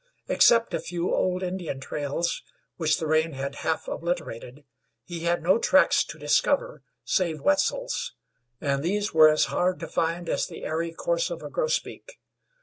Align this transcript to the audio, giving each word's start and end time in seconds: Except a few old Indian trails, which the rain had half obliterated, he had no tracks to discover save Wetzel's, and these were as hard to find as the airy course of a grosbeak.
Except 0.27 0.73
a 0.73 0.79
few 0.79 1.13
old 1.13 1.43
Indian 1.43 1.79
trails, 1.79 2.41
which 2.77 2.97
the 2.97 3.05
rain 3.05 3.33
had 3.33 3.57
half 3.61 3.87
obliterated, 3.87 4.63
he 5.03 5.19
had 5.25 5.43
no 5.43 5.59
tracks 5.59 6.03
to 6.05 6.17
discover 6.17 6.81
save 7.05 7.39
Wetzel's, 7.41 8.15
and 8.59 8.81
these 8.81 9.13
were 9.13 9.29
as 9.29 9.45
hard 9.53 9.79
to 9.79 9.87
find 9.87 10.27
as 10.27 10.47
the 10.47 10.63
airy 10.63 10.91
course 10.91 11.29
of 11.29 11.43
a 11.43 11.51
grosbeak. 11.51 12.19